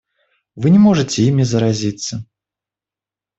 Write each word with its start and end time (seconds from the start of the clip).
Вы 0.55 0.71
не 0.71 0.79
можете 0.79 1.21
ими 1.23 1.43
заразиться. 1.43 2.25